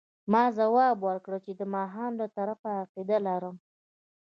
[0.31, 3.55] ما ځواب ورکړ چې د ماښام له طرفه عقیده لرم.